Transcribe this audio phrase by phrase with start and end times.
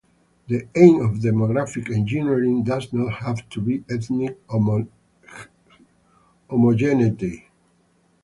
[0.47, 4.39] The aim of demographic engineering does not have to be ethnic
[6.49, 7.47] homogeneity.